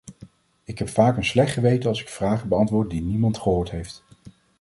Ik 0.63 0.77
heb 0.79 0.89
vaak 0.89 1.17
een 1.17 1.25
slecht 1.25 1.53
geweten 1.53 1.89
als 1.89 2.01
ik 2.01 2.09
vragen 2.09 2.49
beantwoord 2.49 2.89
die 2.89 3.01
niemand 3.01 3.37
gehoord 3.37 3.71
heeft. 3.71 4.03